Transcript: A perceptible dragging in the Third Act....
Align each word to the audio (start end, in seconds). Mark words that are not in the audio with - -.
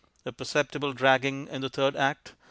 A 0.25 0.31
perceptible 0.31 0.93
dragging 0.93 1.47
in 1.47 1.61
the 1.61 1.69
Third 1.69 1.95
Act.... 1.95 2.33